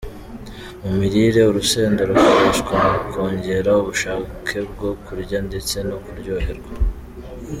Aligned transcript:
Mu 0.81 0.91
mirire 0.99 1.41
,urusenda 1.45 2.01
rukoreshwa 2.09 2.75
mu 2.87 2.97
kongera 3.11 3.71
ubushakebwo 3.81 4.87
kurya 5.05 5.37
ndetse 5.47 5.75
no 5.89 5.97
kuryoherwa. 6.05 6.71